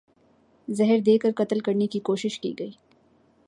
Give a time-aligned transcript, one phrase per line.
[0.67, 2.71] زہر دے کر قتل کرنے کی کوشش کی گئی